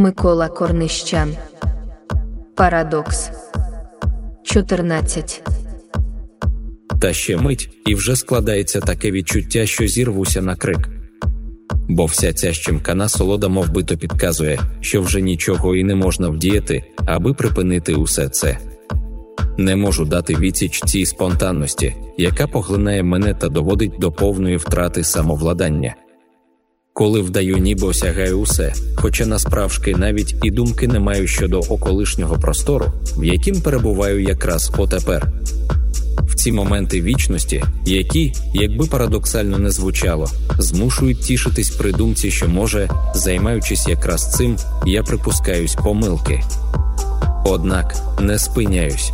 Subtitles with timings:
[0.00, 1.36] Микола Корнищан.
[2.56, 3.30] Парадокс
[4.44, 5.42] 14.
[7.00, 10.88] Та ще мить, і вже складається таке відчуття, що зірвуся на крик.
[11.88, 17.34] Бо вся ця щемкана солода мовбито підказує, що вже нічого і не можна вдіяти, аби
[17.34, 18.58] припинити усе це.
[19.58, 25.94] Не можу дати відсіч цій спонтанності, яка поглинає мене та доводить до повної втрати самовладання.
[27.00, 32.92] Коли вдаю, ніби осягаю усе, хоча насправжки навіть і думки не маю щодо околишнього простору,
[33.16, 35.32] в яким перебуваю якраз отепер.
[36.18, 42.90] В ці моменти вічності, які, якби парадоксально не звучало, змушують тішитись при думці, що може,
[43.14, 46.42] займаючись якраз цим, я припускаюсь помилки.
[47.44, 49.12] Однак не спиняюсь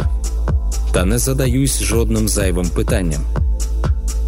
[0.93, 3.23] та не задаюсь жодним зайвим питанням.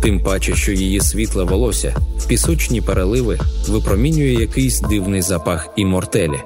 [0.02, 1.96] Тим паче, що її світле волосся
[2.28, 3.38] пісочні переливи
[3.68, 6.40] випромінює якийсь дивний запах імортелі.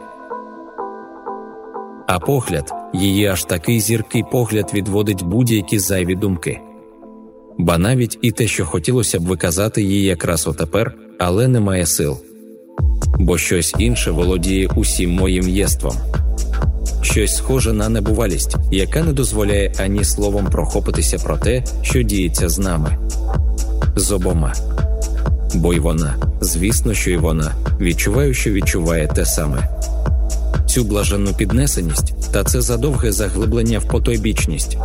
[2.07, 6.61] А погляд, її аж такий зіркий погляд відводить будь-які зайві думки.
[7.59, 12.17] Ба навіть і те, що хотілося б виказати їй якраз отепер, але немає сил.
[13.19, 15.97] Бо щось інше володіє усім моїм єством
[17.03, 22.59] щось схоже на небувалість, яка не дозволяє ані словом прохопитися про те, що діється з
[22.59, 22.99] нами,
[23.97, 24.55] з обома.
[25.55, 29.69] Бо й вона, звісно, що й вона відчуваю, що відчуває те саме.
[30.67, 34.79] Цю блаженну піднесеність та це задовге заглиблення в потойбічність.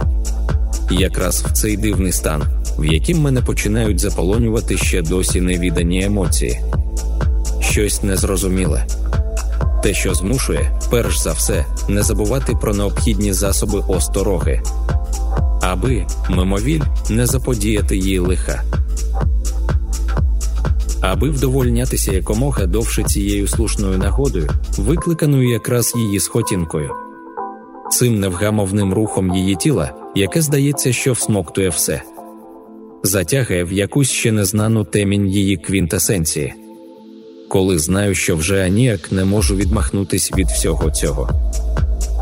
[0.91, 2.43] Якраз в цей дивний стан,
[2.79, 6.59] в яким мене починають заполонювати ще досі невідані емоції,
[7.59, 8.87] щось незрозуміле
[9.83, 14.61] те, що змушує, перш за все, не забувати про необхідні засоби остороги,
[15.61, 18.63] аби мимовіль не заподіяти їй лиха.
[21.01, 26.91] Аби вдовольнятися якомога довше цією слушною нагодою, викликаною якраз її схотінкою,
[27.91, 32.01] цим невгамовним рухом її тіла, яке здається, що всмоктує все,
[33.03, 36.53] затягає в якусь ще незнану темінь її квінтесенції
[37.47, 41.51] коли знаю, що вже аніяк не можу відмахнутись від всього цього.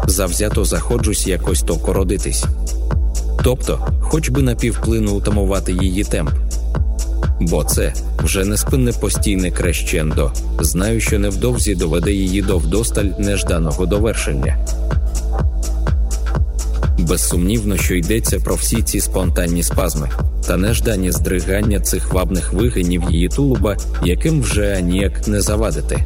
[0.08, 2.46] Завзято заходжусь якось то кородитись,
[3.44, 6.31] тобто, хоч би напівплину утамувати її темп.
[7.40, 14.68] Бо це вже неспинне постійне крещендо, знаю, що невдовзі доведе її до вдосталь нежданого довершення.
[17.00, 20.09] Безсумнівно, що йдеться про всі ці спонтанні спазми
[20.47, 26.06] та неждані здригання цих вабних вигинів її тулуба, яким вже ніяк не завадити,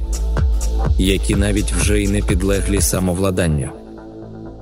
[0.98, 3.70] які навіть вже й не підлеглі самовладанню.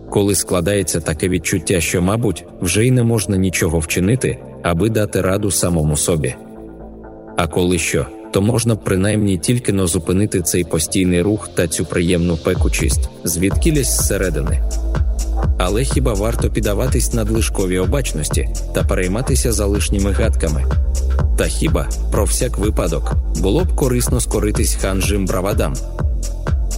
[0.10, 5.52] Коли складається таке відчуття, що, мабуть, вже й не можна нічого вчинити, аби дати раду
[5.52, 6.36] самому собі.
[7.38, 12.38] А коли що, то можна принаймні тільки но зупинити цей постійний рух та цю приємну
[12.38, 14.64] пекучість, звідкілясь зсередини.
[15.58, 20.66] Але хіба варто піддаватись надлишковій обачності та перейматися залишніми гадками?
[21.38, 25.74] Та хіба про всяк випадок було б корисно скоритись ханжим бравадам?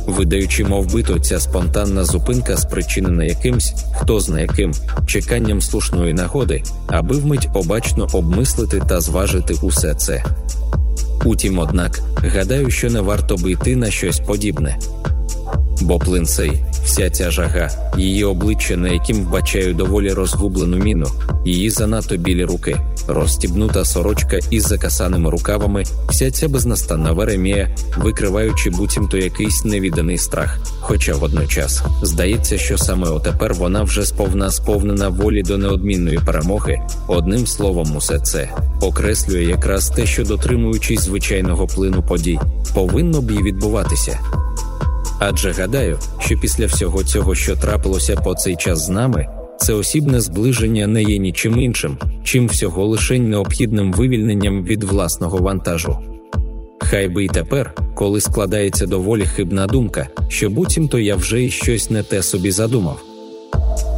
[0.07, 4.73] Видаючи, мов бито, ця спонтанна зупинка спричинена якимсь, хто зна яким,
[5.07, 10.23] чеканням слушної нагоди, аби вмить обачно обмислити та зважити усе це.
[11.25, 14.79] Утім, однак, гадаю, що не варто би йти на щось подібне,
[15.81, 21.07] бо плин цей Вся ця жага, її обличчя, на яким вбачаю доволі розгублену міну,
[21.45, 22.77] її занадто білі руки,
[23.07, 30.59] розстібнута сорочка із закасаними рукавами, вся ця безнастанна веремія, викриваючи буцімто якийсь невіданий страх.
[30.79, 36.81] Хоча водночас здається, що саме отепер вона вже сповна сповнена волі до неодмінної перемоги.
[37.07, 38.49] Одним словом, усе це
[38.81, 42.39] окреслює якраз те, що дотримуючись звичайного плину подій,
[42.73, 44.19] повинно б і відбуватися.
[45.19, 50.21] Адже гадаю, що після всього цього, що трапилося по цей час з нами, це осібне
[50.21, 55.97] зближення не є нічим іншим, чим всього лишень необхідним вивільненням від власного вантажу.
[56.79, 61.89] Хай би й тепер, коли складається доволі хибна думка, що буцімто я вже й щось
[61.89, 63.01] не те собі задумав,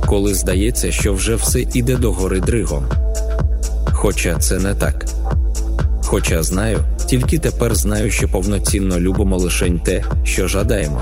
[0.08, 2.84] коли здається, що вже все іде до гори дригом.
[3.92, 5.06] Хоча це не так.
[6.04, 6.80] Хоча знаю,
[7.12, 11.02] тільки тепер знаю, що повноцінно любимо лишень те, що жадаємо.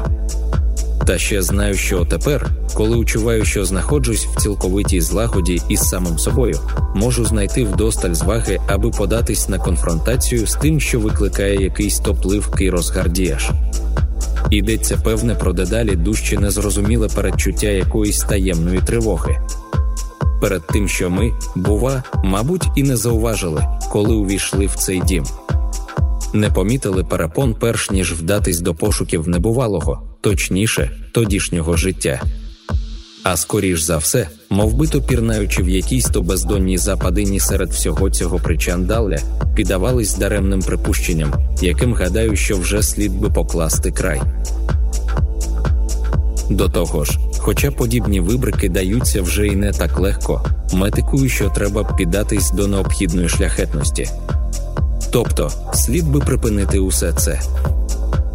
[1.07, 6.59] Та ще знаю, що тепер, коли учуваю, що знаходжусь в цілковитій злагоді із самим собою,
[6.95, 13.51] можу знайти вдосталь зваги, аби податись на конфронтацію з тим, що викликає якийсь топливкий розгардіяж.
[14.51, 19.39] Йдеться певне про дедалі дужче незрозуміле передчуття якоїсь таємної тривоги.
[20.41, 25.25] Перед тим, що ми, бува, мабуть, і не зауважили, коли увійшли в цей дім.
[26.33, 32.21] Не помітили перепон, перш ніж вдатись до пошуків небувалого, точніше, тодішнього життя.
[33.23, 38.39] А скоріш за все, мов би пірнаючи в якійсь то бездонній западині серед всього цього
[38.39, 39.19] причандалля,
[39.55, 44.21] піддавались даремним припущенням, яким гадаю, що вже слід би покласти край.
[46.49, 51.83] До того ж, хоча подібні вибрики даються вже й не так легко, метикую, що треба
[51.83, 54.09] піддатись до необхідної шляхетності.
[55.11, 57.41] Тобто слід би припинити усе це.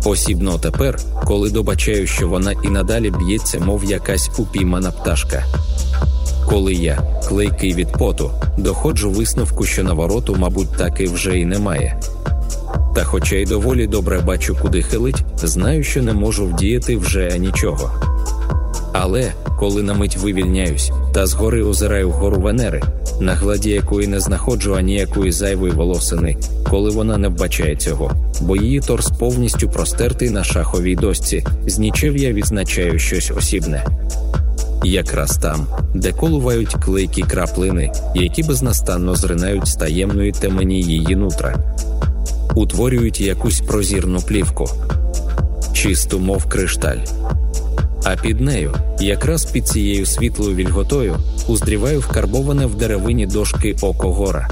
[0.05, 5.45] Осібно тепер, коли добачаю, що вона і надалі б'ється, мов якась упіймана пташка.
[6.49, 12.01] Коли я, клейкий від поту, доходжу висновку, що навороту, мабуть, таки вже й немає.
[12.95, 17.91] Та, хоча й доволі добре бачу, куди хилить, знаю, що не можу вдіяти вже нічого.
[18.93, 22.83] Але коли на мить вивільняюсь та згори озираю вгору Венери,
[23.21, 26.37] на гладі якої не знаходжу аніякої зайвої волосини,
[26.71, 32.33] коли вона не вбачає цього, бо її торс повністю простертий на шаховій дошці, з нічев'я
[32.33, 33.87] відзначаю щось осібне.
[34.85, 41.57] Якраз там, де колувають клейкі краплини, які безнастанно зринають з таємної темені її нутра,
[42.55, 44.69] утворюють якусь прозірну плівку,
[45.73, 46.99] чисту, мов кришталь.
[48.05, 51.17] А під нею, якраз під цією світлою вільготою,
[51.49, 54.51] уздріваю вкарбоване в деревині дошки око гора.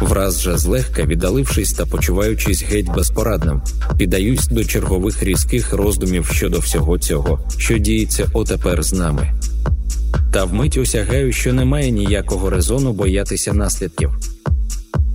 [0.00, 3.62] Враз же злегка віддалившись та почуваючись геть безпорадним,
[3.98, 9.32] піддаюсь до чергових різких роздумів щодо всього цього, що діється отепер з нами.
[10.32, 14.10] Та вмить осягаю, що немає ніякого резону боятися наслідків.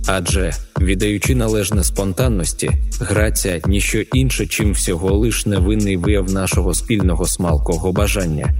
[0.06, 2.70] Адже, віддаючи належне спонтанності,
[3.00, 8.54] граця ніщо інше, чим всього лиш невинний вияв нашого спільного смалкого бажання.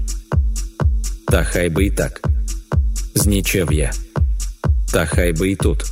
[1.29, 2.29] Та хай би й так
[3.15, 3.91] знічев я,
[4.93, 5.85] та хай би й тут,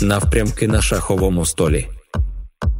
[0.00, 1.86] навпрямки на шаховому столі,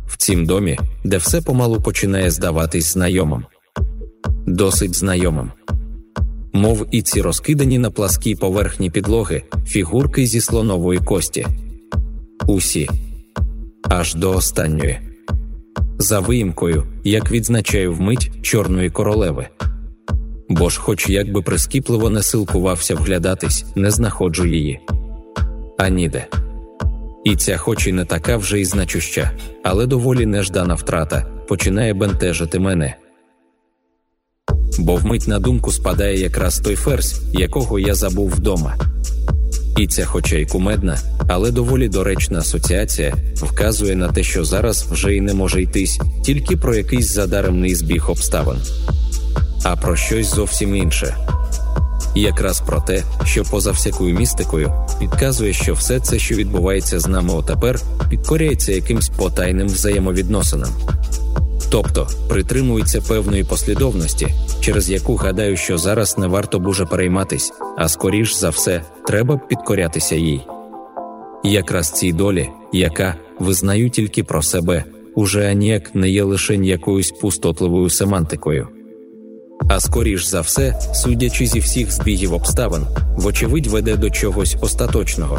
[0.07, 3.45] в цім домі, де все помалу починає здаватись знайомим,
[4.47, 5.51] досить знайомим.
[6.53, 11.47] Мов і ці розкидані на пласкій поверхні підлоги фігурки зі слонової кості.
[12.51, 12.89] Усі
[13.83, 15.01] аж до останньої,
[15.99, 19.47] за виїмкою, як відзначаю вмить чорної королеви.
[20.49, 24.81] Бо ж, хоч як би прискіпливо не силкувався вглядатись, не знаходжу її.
[25.79, 26.27] А ніде.
[27.25, 29.31] І ця, хоч і не така вже й значуща,
[29.63, 32.97] але доволі неждана втрата, починає бентежити мене.
[34.79, 38.77] Бо вмить на думку спадає якраз той ферзь, якого я забув вдома.
[39.81, 40.99] І ця, хоча й кумедна,
[41.29, 46.57] але доволі доречна асоціація вказує на те, що зараз вже й не може йтись тільки
[46.57, 48.57] про якийсь задаремний збіг обставин,
[49.65, 51.17] а про щось зовсім інше.
[52.15, 57.35] Якраз про те, що поза всякою містикою підказує, що все це, що відбувається з нами
[57.35, 57.81] отепер,
[58.11, 60.71] підкоряється якимсь потайним взаємовідносинам
[61.71, 64.29] тобто притримується певної послідовності,
[64.61, 70.17] через яку гадаю, що зараз не варто дуже перейматись, а скоріш за все, треба підкорятися
[70.17, 70.41] їй.
[71.45, 74.85] Якраз цій долі, яка визнаю тільки про себе,
[75.15, 78.69] уже аніяк не є лише якоюсь пустотливою семантикою.
[79.69, 82.87] А скоріш за все, судячи зі всіх збігів обставин,
[83.17, 85.39] вочевидь веде до чогось остаточного.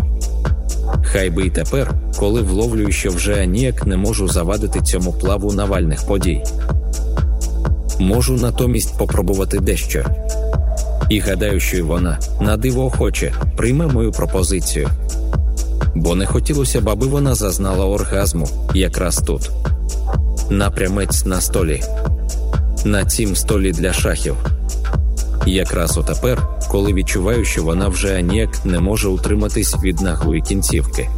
[1.03, 6.07] Хай би й тепер, коли вловлюю, що вже ніяк не можу завадити цьому плаву навальних
[6.07, 6.43] подій.
[7.99, 10.05] Можу натомість попробувати дещо.
[11.09, 14.89] І гадаю, що й вона на диво охоче прийме мою пропозицію.
[15.95, 19.51] Бо не хотілося б, аби вона зазнала оргазму якраз тут,
[20.49, 21.81] напрямець на столі,
[22.85, 24.35] на цім столі для шахів.
[25.45, 31.09] Якраз отепер, коли відчуваю, що вона вже ніяк не може утриматись від наглої кінцівки.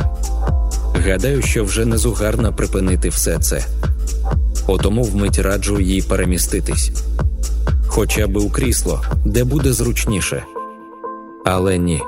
[0.96, 3.65] Гадаю, що вже не зугарно припинити все це,
[4.67, 6.91] отому вмить раджу їй переміститись,
[7.88, 10.43] хоча би у крісло, де буде зручніше.
[11.46, 12.01] Але ні.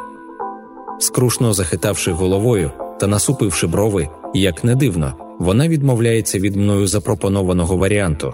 [1.00, 8.34] Скрушно захитавши головою та насупивши брови, як не дивно, вона відмовляється від мною запропонованого варіанту.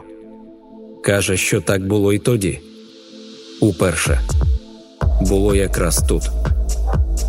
[1.04, 2.60] Каже, що так було і тоді.
[3.60, 4.22] Уперше
[5.22, 6.24] було якраз тут,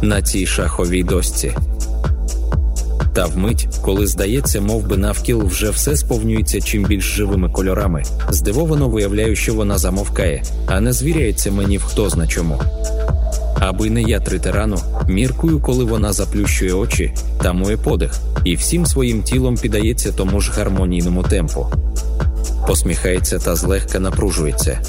[0.03, 1.57] на цій шаховій дошці.
[3.13, 8.89] Та вмить, коли здається, мов би навкіл вже все сповнюється чим більш живими кольорами, здивовано
[8.89, 12.61] виявляю, що вона замовкає, а не звіряється мені в хто зна чому.
[13.61, 14.79] Аби не я тритирану,
[15.09, 21.23] міркую, коли вона заплющує очі, тамує подих, і всім своїм тілом піддається тому ж гармонійному
[21.23, 21.67] темпу.
[22.67, 24.81] Посміхається та злегка напружується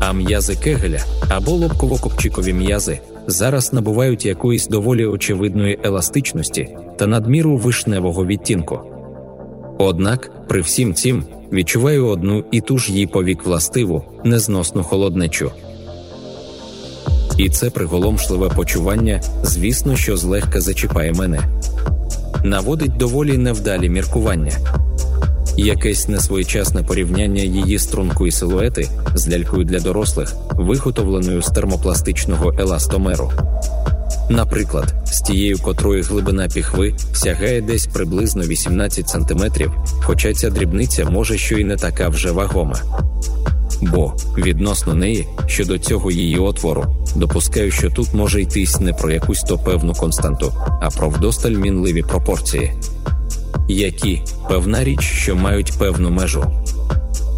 [0.00, 8.26] а м'язи кегеля або лобково-копчикові м'язи зараз набувають якоїсь доволі очевидної еластичності та надміру вишневого
[8.26, 8.80] відтінку.
[9.78, 15.50] Однак, при всім цім відчуваю одну і ту ж їй повік властиву, незносну холоднечу.
[17.38, 21.40] І це приголомшливе почування, звісно, що злегка зачіпає мене,
[22.44, 24.52] наводить доволі невдалі міркування.
[25.56, 33.32] Якесь несвоєчасне порівняння її струнку і силуети з лялькою для дорослих, виготовленою з термопластичного еластомеру.
[34.30, 39.44] Наприклад, з тією, котрої глибина піхви сягає десь приблизно 18 см,
[40.02, 42.76] хоча ця дрібниця може що й не така вже вагома.
[43.82, 46.84] Бо відносно неї, щодо цього її отвору,
[47.16, 50.52] допускаю, що тут може йтись не про якусь то певну константу,
[50.82, 52.72] а про вдосталь мінливі пропорції
[53.68, 56.44] які певна річ, що мають певну межу.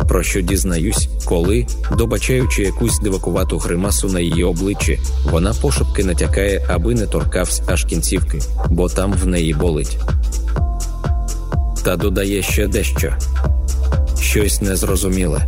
[0.08, 1.66] Про що дізнаюсь, коли,
[1.98, 4.98] добачаючи якусь дивакувату гримасу на її обличчі,
[5.30, 8.38] вона пошепки натякає, аби не торкався аж кінцівки,
[8.70, 9.98] бо там в неї болить.
[11.84, 13.12] Та додає ще дещо
[14.20, 15.42] щось незрозуміле,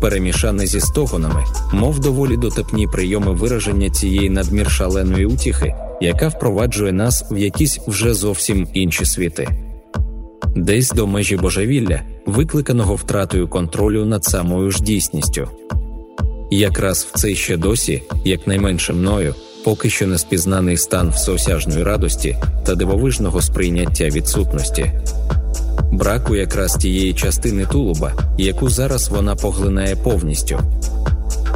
[0.00, 7.24] перемішане зі стогонами, мов доволі дотепні прийоми вираження цієї надмір шаленої утіхи, яка впроваджує нас
[7.30, 9.48] в якісь вже зовсім інші світи
[10.56, 15.48] десь до межі божевілля, викликаного втратою контролю над самою ж дійсністю.
[16.50, 22.36] Якраз в цей ще досі, якнайменше мною, поки що не спізнаний стан всеосяжної радості
[22.66, 24.92] та дивовижного сприйняття відсутності,
[25.92, 30.60] браку якраз тієї частини тулуба, яку зараз вона поглинає повністю,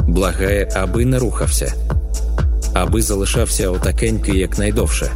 [0.08, 1.74] благає, аби не рухався,
[2.74, 5.12] аби залишався отакенький якнайдовше.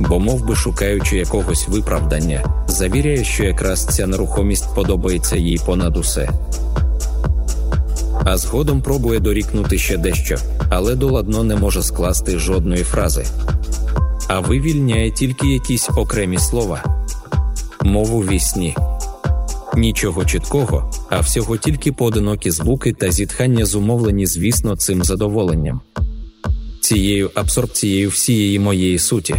[0.00, 6.28] Бо мов би шукаючи якогось виправдання, завіряє, що якраз ця нерухомість подобається їй понад усе.
[8.28, 10.36] А згодом пробує дорікнути ще дещо,
[10.70, 13.26] але доладно не може скласти жодної фрази,
[14.28, 16.84] а вивільняє тільки якісь окремі слова,
[17.82, 18.76] мову вісні.
[19.76, 25.80] Нічого чіткого, а всього тільки поодинокі звуки та зітхання зумовлені, звісно, цим задоволенням,
[26.80, 29.36] цією абсорбцією всієї моєї суті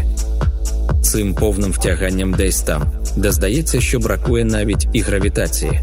[1.01, 2.83] цим повним втяганням десь там,
[3.17, 5.81] де здається, що бракує навіть і гравітації.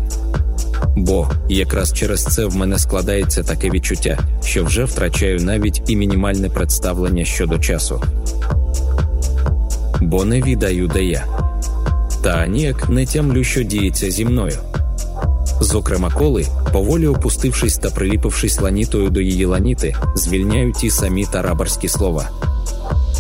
[0.97, 6.49] Бо якраз через це в мене складається таке відчуття, що вже втрачаю навіть і мінімальне
[6.49, 8.03] представлення щодо часу.
[10.01, 11.25] Бо не відаю, де я,
[12.23, 14.59] та ніяк не тямлю, що діється зі мною.
[15.61, 22.31] Зокрема, коли, поволі опустившись та приліпившись ланітою до її ланіти, звільняю ті самі тарабарські слова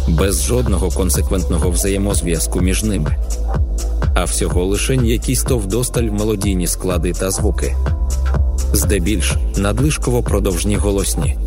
[0.08, 3.16] без жодного консеквентного взаємозв'язку між ними,
[4.14, 7.76] а всього лише якісь то вдосталь мелодійні склади та звуки,
[8.72, 11.38] здебільш надлишково продовжні голосні,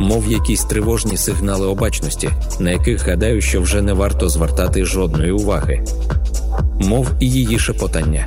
[0.00, 5.84] мов якісь тривожні сигнали обачності, на яких гадаю, що вже не варто звертати жодної уваги,
[6.80, 8.26] мов і її шепотання,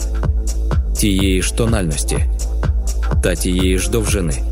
[0.97, 2.25] тієї ж тональності.
[3.23, 4.43] Та тієї ж довжини.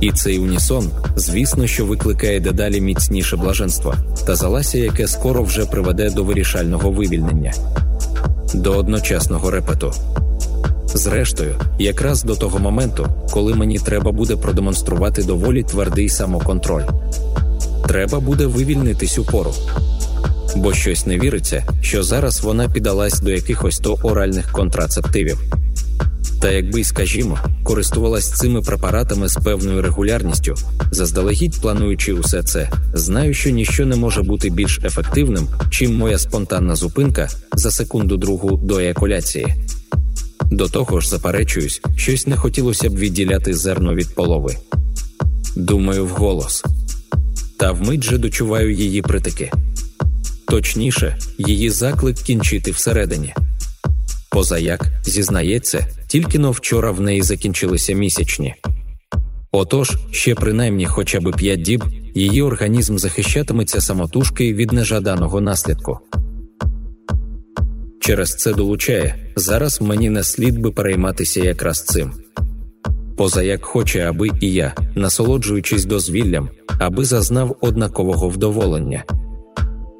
[0.00, 3.94] І цей унісон, звісно, що викликає дедалі міцніше блаженство
[4.26, 7.54] та залася, яке скоро вже приведе до вирішального вивільнення,
[8.54, 9.92] до одночасного репету.
[10.94, 16.84] Зрештою, якраз до того моменту, коли мені треба буде продемонструвати доволі твердий самоконтроль,
[17.88, 19.54] треба буде вивільнитись пору.
[20.56, 25.65] Бо щось не віриться, що зараз вона піддалась до якихось то оральних контрацептивів.
[26.46, 30.54] Та якби, скажімо, користувалась цими препаратами з певною регулярністю,
[30.90, 36.76] заздалегідь плануючи усе це, знаю, що ніщо не може бути більш ефективним, чим моя спонтанна
[36.76, 39.46] зупинка за секунду другу до еякуляції.
[40.50, 44.56] До того ж, заперечуюсь, щось не хотілося б відділяти зерно від полови.
[45.56, 46.64] Думаю, вголос.
[47.58, 49.50] Та вмить же дочуваю її притики.
[50.48, 53.34] Точніше, її заклик кінчити всередині.
[54.36, 55.86] Позаяк зізнається,
[56.16, 58.54] тільки но вчора в неї закінчилися місячні.
[59.52, 65.98] Отож, ще принаймні хоча б п'ять діб її організм захищатиметься самотужки від нежаданого наслідку.
[68.00, 72.12] Через це долучає зараз мені не слід би перейматися якраз цим.
[73.16, 79.04] Позаяк хоче, аби і я, насолоджуючись дозвіллям, аби зазнав однакового вдоволення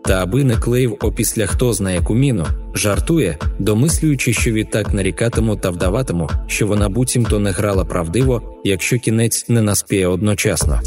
[0.06, 5.70] та аби не клеїв опісля хто зна яку міну, жартує, домислюючи, що відтак нарікатиму та
[5.70, 10.80] вдаватиму, що вона буцімто не грала правдиво, якщо кінець не наспіє одночасно.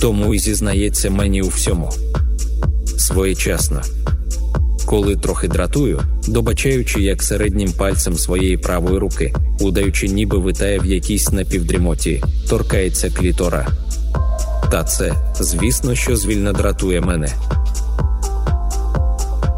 [0.00, 1.90] Тому й зізнається мені у всьому
[2.98, 3.82] своєчасно.
[4.86, 11.32] Коли трохи дратую, добачаючи, як середнім пальцем своєї правої руки, удаючи, ніби витає в якійсь
[11.32, 13.66] напівдрімоті, торкається клітора.
[14.70, 17.28] Та це, звісно, що звільно дратує мене.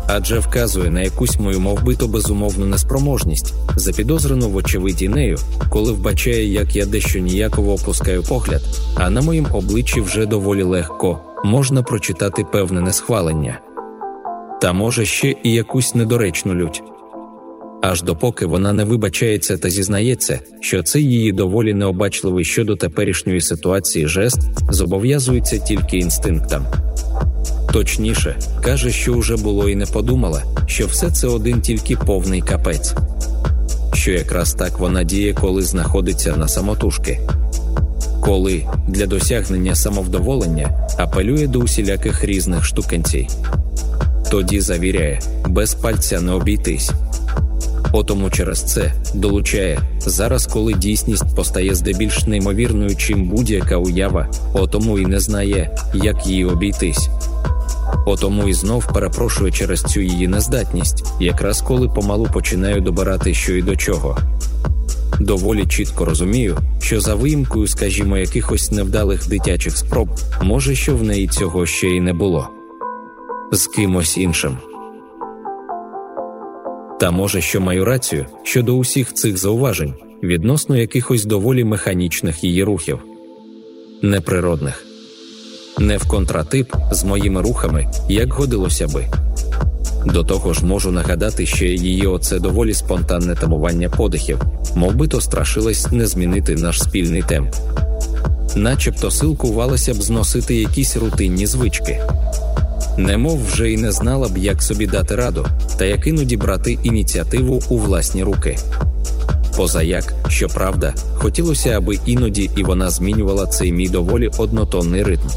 [0.08, 5.38] Адже вказує на якусь мою мовбито безумовну неспроможність, запідозрену вочевидь нею,
[5.70, 8.62] коли вбачає, як я дещо ніяково опускаю погляд,
[8.94, 13.60] а на моїм обличчі вже доволі легко можна прочитати певне несхвалення,
[14.60, 16.82] та може ще і якусь недоречну лють.
[17.82, 24.08] Аж допоки вона не вибачається та зізнається, що цей її доволі необачливий щодо теперішньої ситуації
[24.08, 24.38] жест
[24.70, 26.66] зобов'язується тільки інстинктам.
[27.72, 32.94] Точніше, каже, що вже було і не подумала, що все це один тільки повний капець,
[33.94, 37.20] що якраз так вона діє, коли знаходиться на самотужки,
[38.20, 43.28] коли для досягнення самовдоволення апелює до усіляких різних штукенцій.
[44.30, 46.90] Тоді завіряє, без пальця не обійтись.
[47.92, 55.06] Отому через це долучає зараз, коли дійсність постає здебільш неймовірною, чим будь-яка уява, отому і
[55.06, 57.08] не знає, як її обійтись.
[58.06, 63.62] Отому і знов перепрошує через цю її нездатність, якраз коли помалу починаю добирати, що і
[63.62, 64.18] до чого.
[65.20, 70.08] Доволі чітко розумію, що за виїмкою, скажімо, якихось невдалих дитячих спроб,
[70.42, 72.48] може, що в неї цього ще й не було
[73.52, 74.58] з кимось іншим.
[77.00, 82.98] Та може, що маю рацію щодо усіх цих зауважень відносно якихось доволі механічних її рухів,
[84.02, 84.84] неприродних,
[85.78, 89.06] не в контратип з моїми рухами, як годилося би.
[90.06, 94.40] До того ж можу нагадати ще її оце доволі спонтанне тамування подихів,
[94.74, 97.54] мов би то страшилась не змінити наш спільний темп,
[98.56, 102.00] начебто силкувалася б зносити якісь рутинні звички
[102.96, 105.46] немов вже й не знала б, як собі дати раду,
[105.78, 108.58] та як іноді брати ініціативу у власні руки.
[109.56, 115.28] Позаяк, щоправда, хотілося, аби іноді і вона змінювала цей мій доволі однотонний ритм,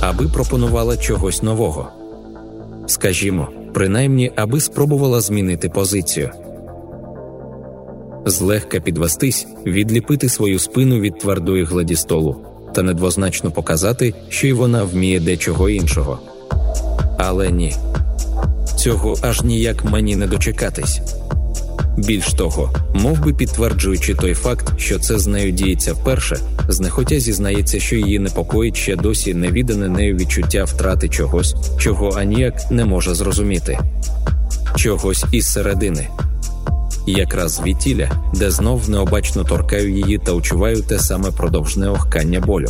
[0.00, 1.88] аби пропонувала чогось нового.
[2.86, 6.30] Скажімо, принаймні, аби спробувала змінити позицію.
[8.26, 12.36] Злегка підвестись, відліпити свою спину від твердої гладі столу
[12.74, 16.18] та недвозначно показати, що й вона вміє дечого іншого.
[17.18, 17.76] Але ні,
[18.76, 21.00] цього аж ніяк мені не дочекатись.
[21.96, 26.36] Більш того, мов би підтверджуючи той факт, що це з нею діється вперше,
[26.68, 32.84] знехотя зізнається, що її непокоїть ще досі невідане нею відчуття втрати чогось, чого аніяк не
[32.84, 33.78] може зрозуміти,
[34.76, 36.08] чогось із середини,
[37.06, 42.68] якраз звідтіля, де знов необачно торкаю її та очуваю те саме продовжне охкання болю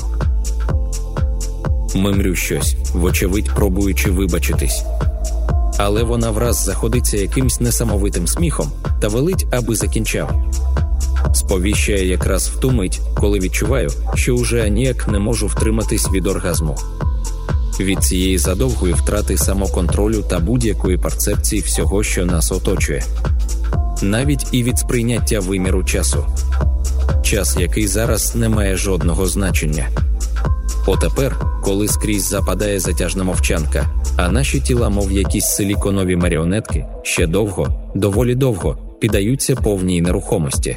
[1.97, 4.83] мимрю щось, вочевидь, пробуючи вибачитись.
[5.79, 10.31] Але вона враз заходиться якимсь несамовитим сміхом та велить, аби закінчав.
[11.35, 16.77] Сповіщає якраз в ту мить, коли відчуваю, що уже аніяк не можу втриматись від оргазму.
[17.81, 23.05] Від цієї задовгої втрати самоконтролю та будь-якої перцепції всього, що нас оточує,
[24.03, 26.27] навіть і від сприйняття виміру часу,
[27.23, 29.89] час, який зараз не має жодного значення.
[30.87, 37.91] Отепер, коли скрізь западає затяжна мовчанка, а наші тіла, мов якісь силіконові маріонетки, ще довго,
[37.95, 40.77] доволі довго піддаються повній нерухомості.